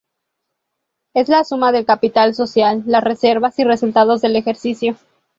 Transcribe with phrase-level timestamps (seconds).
[1.13, 4.97] Es la suma del capital social, las reservas y resultados del ejercicio.